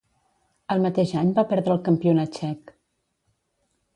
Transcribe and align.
El 0.75 0.79
mateix 0.85 1.11
any 1.21 1.29
va 1.41 1.43
perdre 1.51 1.75
el 1.77 1.83
Campionat 1.89 2.33
Txec. 2.37 2.75